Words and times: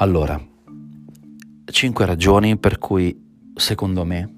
Allora, 0.00 0.40
cinque 1.64 2.06
ragioni 2.06 2.56
per 2.56 2.78
cui, 2.78 3.20
secondo 3.56 4.04
me, 4.04 4.32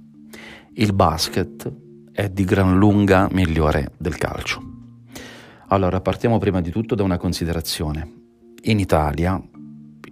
il 0.76 0.94
basket 0.94 1.70
è 2.12 2.30
di 2.30 2.44
gran 2.44 2.78
lunga 2.78 3.28
migliore 3.30 3.92
del 3.98 4.16
calcio. 4.16 4.62
Allora, 5.68 6.00
partiamo 6.00 6.38
prima 6.38 6.62
di 6.62 6.70
tutto 6.70 6.94
da 6.94 7.02
una 7.02 7.18
considerazione. 7.18 8.10
In 8.62 8.78
Italia 8.78 9.38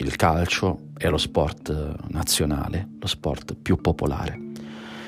il 0.01 0.17
calcio 0.17 0.91
è 0.99 1.09
lo 1.09 1.17
sport 1.17 1.97
nazionale, 2.09 2.87
lo 3.01 3.07
sport 3.07 3.57
più 3.57 3.81
popolare. 3.81 4.39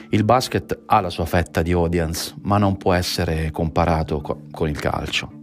Il 0.08 0.24
basket 0.24 0.84
ha 0.86 1.00
la 1.00 1.10
sua 1.10 1.26
fetta 1.26 1.60
di 1.60 1.72
audience, 1.72 2.34
ma 2.44 2.56
non 2.56 2.78
può 2.78 2.94
essere 2.94 3.50
comparato 3.50 4.22
co- 4.22 4.46
con 4.50 4.70
il 4.70 4.78
calcio 4.78 5.39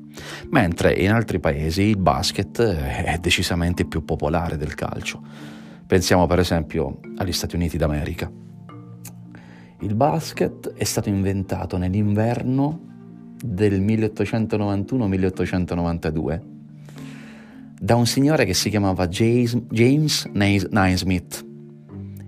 mentre 0.49 0.93
in 0.93 1.11
altri 1.11 1.39
paesi 1.39 1.81
il 1.83 1.97
basket 1.97 2.61
è 2.61 3.17
decisamente 3.19 3.85
più 3.85 4.03
popolare 4.05 4.57
del 4.57 4.75
calcio. 4.75 5.21
Pensiamo 5.85 6.25
per 6.27 6.39
esempio 6.39 6.99
agli 7.17 7.31
Stati 7.31 7.55
Uniti 7.55 7.77
d'America. 7.77 8.29
Il 9.81 9.93
basket 9.95 10.73
è 10.73 10.83
stato 10.83 11.09
inventato 11.09 11.77
nell'inverno 11.77 12.81
del 13.41 13.81
1891-1892 13.81 16.41
da 17.79 17.95
un 17.95 18.07
signore 18.07 18.45
che 18.45 18.55
si 18.55 18.69
chiamava 18.69 19.07
James, 19.07 19.55
James 19.69 20.25
Naismith 20.33 21.45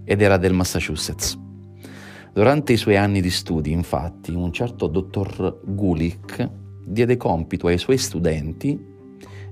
ed 0.04 0.22
era 0.22 0.38
del 0.38 0.54
Massachusetts. 0.54 1.36
Durante 2.34 2.74
i 2.74 2.78
suoi 2.78 2.98
anni 2.98 3.22
di 3.22 3.32
studi, 3.32 3.72
infatti, 3.72 4.32
un 4.32 4.54
certo 4.54 4.86
dottor 4.88 5.62
Gulick 5.66 6.50
diede 6.90 7.18
compito 7.18 7.68
ai 7.68 7.78
suoi 7.78 7.98
studenti 7.98 8.78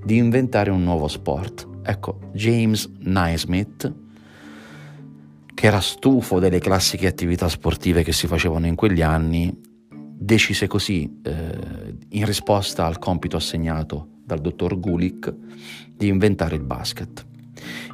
di 0.03 0.17
inventare 0.17 0.71
un 0.71 0.83
nuovo 0.83 1.07
sport. 1.07 1.67
Ecco, 1.83 2.19
James 2.33 2.89
Naismith, 2.99 3.93
che 5.53 5.65
era 5.65 5.79
stufo 5.79 6.39
delle 6.39 6.59
classiche 6.59 7.07
attività 7.07 7.47
sportive 7.47 8.03
che 8.03 8.11
si 8.11 8.27
facevano 8.27 8.65
in 8.65 8.75
quegli 8.75 9.01
anni, 9.01 9.55
decise 9.89 10.67
così, 10.67 11.19
eh, 11.23 11.95
in 12.09 12.25
risposta 12.25 12.85
al 12.85 12.99
compito 12.99 13.37
assegnato 13.37 14.07
dal 14.23 14.39
dottor 14.39 14.79
Gulick, 14.79 15.33
di 15.95 16.07
inventare 16.07 16.55
il 16.55 16.63
basket. 16.63 17.25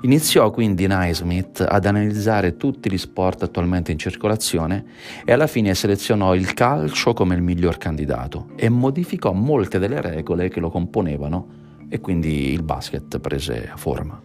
Iniziò 0.01 0.51
quindi 0.51 0.85
Naismith 0.87 1.65
ad 1.67 1.85
analizzare 1.85 2.57
tutti 2.57 2.91
gli 2.91 2.97
sport 2.97 3.43
attualmente 3.43 3.91
in 3.91 3.97
circolazione 3.97 4.85
e 5.23 5.31
alla 5.31 5.47
fine 5.47 5.73
selezionò 5.75 6.35
il 6.35 6.53
calcio 6.53 7.13
come 7.13 7.35
il 7.35 7.41
miglior 7.41 7.77
candidato 7.77 8.49
e 8.55 8.69
modificò 8.69 9.31
molte 9.31 9.79
delle 9.79 10.01
regole 10.01 10.49
che 10.49 10.59
lo 10.59 10.69
componevano 10.69 11.61
e 11.89 11.99
quindi 11.99 12.51
il 12.51 12.63
basket 12.63 13.19
prese 13.19 13.71
forma. 13.75 14.21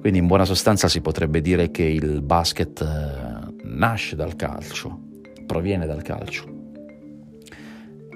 Quindi 0.00 0.18
in 0.18 0.26
buona 0.26 0.46
sostanza 0.46 0.88
si 0.88 1.02
potrebbe 1.02 1.42
dire 1.42 1.70
che 1.70 1.82
il 1.82 2.22
basket 2.22 2.80
eh, 2.80 3.54
nasce 3.64 4.16
dal 4.16 4.34
calcio, 4.34 4.98
proviene 5.46 5.84
dal 5.84 6.00
calcio. 6.00 6.58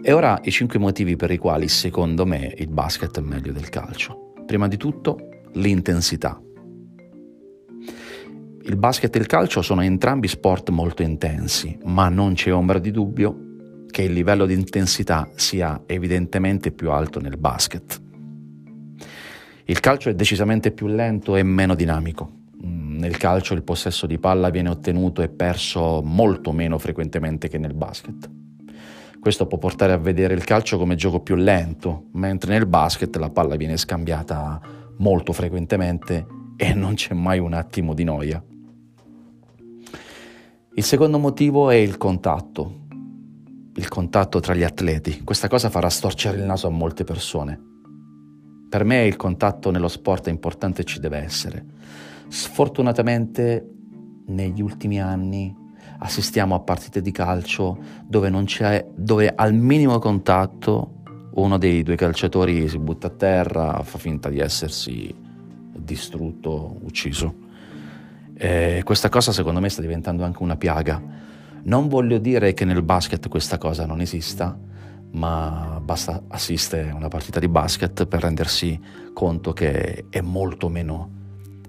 E 0.03 0.13
ora 0.13 0.39
i 0.45 0.51
cinque 0.51 0.79
motivi 0.79 1.17
per 1.17 1.31
i 1.31 1.37
quali 1.37 1.69
secondo 1.69 2.25
me 2.25 2.55
il 2.57 2.69
basket 2.69 3.19
è 3.19 3.23
meglio 3.23 3.53
del 3.53 3.69
calcio. 3.69 4.33
Prima 4.47 4.67
di 4.67 4.77
tutto 4.77 5.29
l'intensità. 5.55 6.41
Il 8.67 8.77
basket 8.77 9.15
e 9.15 9.19
il 9.19 9.27
calcio 9.27 9.61
sono 9.61 9.83
entrambi 9.83 10.27
sport 10.27 10.71
molto 10.71 11.03
intensi, 11.03 11.79
ma 11.85 12.09
non 12.09 12.33
c'è 12.35 12.53
ombra 12.53 12.79
di 12.79 12.91
dubbio 12.91 13.41
che 13.91 14.03
il 14.03 14.13
livello 14.13 14.47
di 14.47 14.55
intensità 14.55 15.29
sia 15.35 15.83
evidentemente 15.87 16.73
più 16.73 16.91
alto 16.91 17.21
nel 17.21 17.37
basket. 17.37 18.03
Il 19.67 19.81
calcio 19.81 20.09
è 20.09 20.15
decisamente 20.15 20.73
più 20.73 20.87
lento 20.87 21.37
e 21.37 21.43
meno 21.43 21.75
dinamico. 21.75 22.31
Mm, 22.65 22.99
nel 22.99 23.17
calcio 23.17 23.55
il 23.55 23.63
possesso 23.63 24.07
di 24.07 24.19
palla 24.19 24.51
viene 24.51 24.71
ottenuto 24.71 25.23
e 25.23 25.29
perso 25.29 26.03
molto 26.03 26.53
meno 26.53 26.79
frequentemente 26.79 27.49
che 27.49 27.59
nel 27.59 27.75
basket. 27.75 28.31
Questo 29.21 29.47
può 29.47 29.59
portare 29.59 29.93
a 29.93 29.97
vedere 29.97 30.35
il 30.35 30.45
calcio 30.45 30.77
come 30.77 30.97
gioco 30.97 31.21
più 31.21 31.35
lento, 31.35 32.09
mentre 32.13 32.53
nel 32.53 32.67
basket 32.67 33.15
la 33.17 33.31
palla 33.31 33.57
viene 33.57 33.77
scambiata 33.77 34.61
molto 34.99 35.33
frequentemente 35.33 36.27
e 36.57 36.75
non 36.75 36.95
c'è 36.95 37.15
mai 37.15 37.39
un 37.39 37.53
attimo 37.53 37.95
di 37.95 38.05
noia. 38.05 38.43
Il 40.77 40.83
secondo 40.83 41.19
motivo 41.19 41.71
è 41.71 41.77
il 41.77 41.97
contatto, 41.97 42.87
il 43.77 43.89
contatto 43.89 44.41
tra 44.41 44.55
gli 44.55 44.65
atleti. 44.65 45.23
Questa 45.23 45.49
cosa 45.49 45.71
farà 45.71 45.89
storcere 45.89 46.39
il 46.39 46.45
naso 46.45 46.67
a 46.67 46.71
molte 46.71 47.05
persone. 47.05 47.61
Per 48.69 48.85
me 48.85 49.05
il 49.05 49.17
contatto 49.17 49.71
nello 49.71 49.89
sport 49.89 50.27
è 50.27 50.31
importante 50.31 50.83
e 50.83 50.85
ci 50.85 50.99
deve 50.99 51.19
essere. 51.19 51.65
Sfortunatamente 52.27 53.71
negli 54.27 54.61
ultimi 54.61 55.01
anni 55.01 55.55
assistiamo 55.99 56.55
a 56.57 56.61
partite 56.61 57.01
di 57.01 57.13
calcio 57.13 57.79
dove, 58.05 58.31
dove 58.97 59.33
al 59.35 59.55
minimo 59.55 59.99
contatto 59.99 61.03
uno 61.37 61.59
dei 61.59 61.83
due 61.83 61.97
calciatori 61.97 62.69
si 62.69 62.79
butta 62.79 63.09
a 63.09 63.11
terra, 63.11 63.83
fa 63.83 63.99
finta 63.99 64.29
di 64.29 64.39
essersi 64.39 65.13
distrutto, 65.77 66.79
ucciso. 66.83 67.43
E 68.37 68.83
questa 68.85 69.09
cosa 69.09 69.33
secondo 69.33 69.61
me 69.61 69.69
sta 69.69 69.81
diventando 69.81 70.25
anche 70.25 70.43
una 70.43 70.57
piaga. 70.57 71.03
Non 71.65 71.89
voglio 71.89 72.19
dire 72.19 72.53
che 72.55 72.65
nel 72.65 72.83
basket 72.83 73.29
questa 73.29 73.59
cosa 73.59 73.85
non 73.87 74.01
esista, 74.01 74.57
ma 75.13 75.81
basta 75.83 76.23
assistere 76.29 76.91
a 76.91 76.95
una 76.95 77.09
partita 77.09 77.41
di 77.41 77.49
basket 77.49 78.07
per 78.07 78.21
rendersi 78.21 78.79
conto 79.13 79.53
che 79.53 80.07
è 80.11 80.21
molto 80.21 80.69
meno 80.69 81.11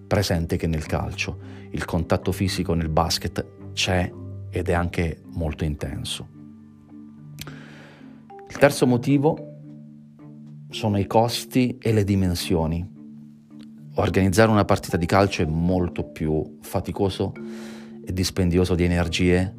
presente 0.06 0.58
che 0.58 0.68
nel 0.68 0.86
calcio. 0.86 1.54
Il 1.72 1.86
contatto 1.86 2.32
fisico 2.32 2.74
nel 2.74 2.90
basket 2.90 3.72
c'è 3.74 4.12
ed 4.52 4.70
è 4.70 4.74
anche 4.74 5.22
molto 5.32 5.64
intenso. 5.64 6.28
Il 8.48 8.58
terzo 8.58 8.86
motivo 8.86 9.55
sono 10.70 10.98
i 10.98 11.08
costi 11.08 11.78
e 11.80 11.94
le 11.94 12.04
dimensioni 12.04 12.94
organizzare 13.96 14.52
una 14.52 14.66
partita 14.66 14.98
di 14.98 15.06
calcio 15.06 15.42
è 15.42 15.46
molto 15.46 16.04
più 16.04 16.58
faticoso 16.62 17.34
e 18.04 18.12
dispendioso 18.12 18.76
di 18.76 18.84
energie 18.84 19.54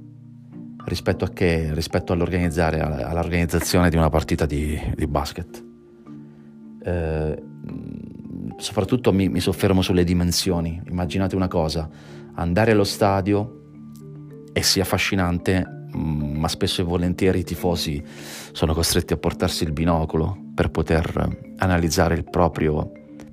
rispetto, 0.84 1.24
a 1.24 1.30
che, 1.30 1.72
rispetto 1.74 2.12
all'organizzare, 2.12 2.80
all'organizzazione 2.80 3.88
di 3.90 3.96
una 3.96 4.10
partita 4.10 4.46
di, 4.46 4.78
di 4.94 5.06
basket. 5.06 5.64
Eh, 6.82 7.42
soprattutto 8.56 9.12
mi, 9.12 9.28
mi 9.28 9.40
soffermo 9.40 9.82
sulle 9.82 10.04
dimensioni. 10.04 10.80
Immaginate 10.88 11.34
una 11.34 11.48
cosa, 11.48 11.88
andare 12.34 12.72
allo 12.72 12.84
stadio 12.84 13.62
è 14.52 14.60
sì 14.60 14.80
affascinante, 14.80 15.75
ma 16.36 16.48
spesso 16.48 16.82
e 16.82 16.84
volentieri 16.84 17.40
i 17.40 17.44
tifosi 17.44 18.02
sono 18.52 18.74
costretti 18.74 19.12
a 19.12 19.16
portarsi 19.16 19.64
il 19.64 19.72
binocolo 19.72 20.36
per 20.54 20.70
poter 20.70 21.54
analizzare 21.58 22.14
il 22.14 22.24
proprio 22.24 22.90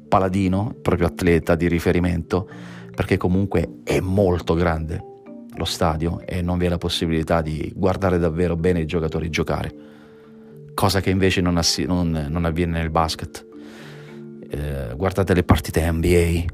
paladino, 0.08 0.76
proprio 0.82 1.08
atleta 1.08 1.56
di 1.56 1.68
riferimento, 1.68 2.50
perché 2.94 3.18
comunque 3.18 3.80
è 3.84 4.00
molto 4.00 4.54
grande 4.54 5.12
lo 5.56 5.66
stadio 5.66 6.22
e 6.26 6.42
non 6.42 6.58
vi 6.58 6.66
è 6.66 6.70
la 6.70 6.78
possibilità 6.78 7.42
di 7.42 7.72
guardare 7.76 8.18
davvero 8.18 8.56
bene 8.56 8.82
i 8.82 8.86
giocatori 8.86 9.30
giocare, 9.30 9.74
cosa 10.74 11.00
che 11.00 11.10
invece 11.10 11.42
non, 11.42 11.58
assi- 11.58 11.86
non, 11.86 12.28
non 12.30 12.46
avviene 12.46 12.80
nel 12.80 12.90
basket. 12.90 13.46
Eh, 14.50 14.94
guardate 14.96 15.34
le 15.34 15.44
partite 15.44 15.92
NBA, 15.92 16.46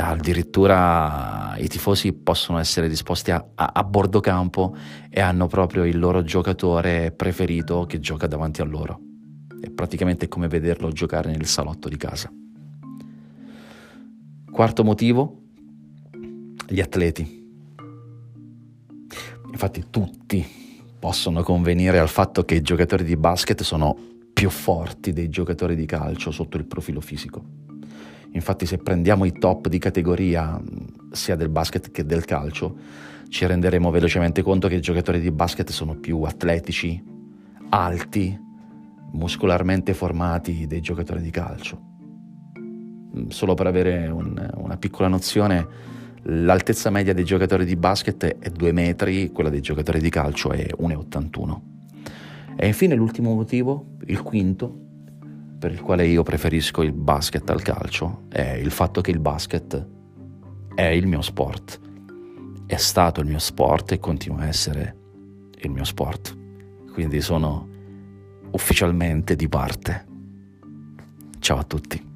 addirittura 0.00 1.56
i 1.58 1.66
tifosi 1.68 2.12
possono 2.12 2.58
essere 2.58 2.88
disposti 2.88 3.30
a, 3.30 3.44
a, 3.54 3.70
a, 3.74 3.84
bordo 3.84 4.20
campo 4.20 4.76
e 5.10 5.20
hanno 5.20 5.46
proprio 5.46 5.84
il 5.84 5.98
loro 5.98 6.22
giocatore 6.22 7.10
preferito 7.10 7.84
che 7.86 7.98
gioca 7.98 8.26
davanti 8.26 8.60
a 8.60 8.64
loro. 8.64 9.00
È 9.60 9.70
praticamente 9.70 10.28
come 10.28 10.46
vederlo 10.46 10.90
giocare 10.92 11.30
nel 11.30 11.46
salotto 11.46 11.88
di 11.88 11.96
casa. 11.96 12.30
Quarto 14.50 14.84
motivo, 14.84 15.42
gli 16.68 16.80
atleti. 16.80 17.46
Infatti 19.50 19.86
tutti 19.90 20.46
possono 20.98 21.42
convenire 21.42 21.98
al 21.98 22.08
fatto 22.08 22.44
che 22.44 22.56
i 22.56 22.62
giocatori 22.62 23.04
di 23.04 23.16
basket 23.16 23.62
sono 23.62 23.96
più 24.32 24.50
forti 24.50 25.12
dei 25.12 25.28
giocatori 25.28 25.74
di 25.74 25.86
calcio 25.86 26.30
sotto 26.30 26.56
il 26.56 26.66
profilo 26.66 27.00
fisico. 27.00 27.57
Infatti 28.32 28.66
se 28.66 28.78
prendiamo 28.78 29.24
i 29.24 29.32
top 29.32 29.68
di 29.68 29.78
categoria 29.78 30.60
sia 31.10 31.36
del 31.36 31.48
basket 31.48 31.90
che 31.90 32.04
del 32.04 32.24
calcio, 32.24 32.76
ci 33.28 33.46
renderemo 33.46 33.90
velocemente 33.90 34.42
conto 34.42 34.68
che 34.68 34.76
i 34.76 34.80
giocatori 34.80 35.20
di 35.20 35.30
basket 35.30 35.70
sono 35.70 35.94
più 35.96 36.22
atletici, 36.22 37.02
alti, 37.70 38.38
muscolarmente 39.12 39.94
formati 39.94 40.66
dei 40.66 40.80
giocatori 40.80 41.20
di 41.20 41.30
calcio. 41.30 41.80
Mm, 43.16 43.28
solo 43.28 43.54
per 43.54 43.66
avere 43.66 44.08
un, 44.08 44.50
una 44.56 44.76
piccola 44.76 45.08
nozione, 45.08 45.66
l'altezza 46.22 46.90
media 46.90 47.14
dei 47.14 47.24
giocatori 47.24 47.64
di 47.64 47.76
basket 47.76 48.38
è 48.38 48.50
2 48.50 48.72
metri, 48.72 49.30
quella 49.30 49.50
dei 49.50 49.60
giocatori 49.60 50.00
di 50.00 50.10
calcio 50.10 50.50
è 50.50 50.66
1,81. 50.78 51.60
E 52.56 52.66
infine 52.66 52.94
l'ultimo 52.94 53.34
motivo, 53.34 53.96
il 54.06 54.22
quinto, 54.22 54.87
per 55.58 55.72
il 55.72 55.80
quale 55.80 56.06
io 56.06 56.22
preferisco 56.22 56.82
il 56.82 56.92
basket 56.92 57.50
al 57.50 57.62
calcio 57.62 58.24
è 58.28 58.52
il 58.52 58.70
fatto 58.70 59.00
che 59.00 59.10
il 59.10 59.18
basket 59.18 59.86
è 60.74 60.84
il 60.84 61.06
mio 61.06 61.20
sport. 61.20 61.80
È 62.66 62.76
stato 62.76 63.20
il 63.20 63.26
mio 63.26 63.40
sport 63.40 63.92
e 63.92 63.98
continua 63.98 64.42
a 64.42 64.46
essere 64.46 64.96
il 65.58 65.70
mio 65.70 65.84
sport. 65.84 66.36
Quindi 66.92 67.20
sono 67.20 67.68
ufficialmente 68.52 69.34
di 69.34 69.48
parte. 69.48 70.06
Ciao 71.40 71.58
a 71.58 71.64
tutti. 71.64 72.07